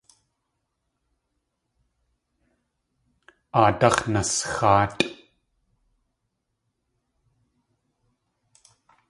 Aadáx̲ 3.59 3.99
nasxáatʼ! 4.13 4.99